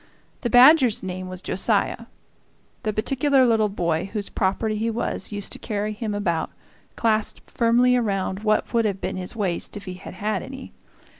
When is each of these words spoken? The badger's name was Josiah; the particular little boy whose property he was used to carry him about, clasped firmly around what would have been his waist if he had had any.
The 0.41 0.49
badger's 0.49 1.03
name 1.03 1.29
was 1.29 1.43
Josiah; 1.43 2.07
the 2.81 2.91
particular 2.91 3.45
little 3.45 3.69
boy 3.69 4.09
whose 4.11 4.29
property 4.29 4.75
he 4.75 4.89
was 4.89 5.31
used 5.31 5.51
to 5.51 5.59
carry 5.59 5.93
him 5.93 6.15
about, 6.15 6.49
clasped 6.95 7.41
firmly 7.47 7.95
around 7.95 8.39
what 8.39 8.73
would 8.73 8.85
have 8.85 8.99
been 8.99 9.17
his 9.17 9.35
waist 9.35 9.77
if 9.77 9.85
he 9.85 9.93
had 9.93 10.15
had 10.15 10.41
any. 10.41 10.73